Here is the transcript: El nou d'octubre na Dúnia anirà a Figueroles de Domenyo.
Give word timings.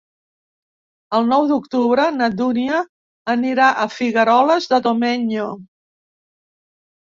El 1.17 1.27
nou 1.31 1.45
d'octubre 1.51 2.05
na 2.15 2.31
Dúnia 2.39 2.81
anirà 3.35 3.69
a 3.83 3.87
Figueroles 3.99 4.69
de 4.75 4.83
Domenyo. 4.91 5.49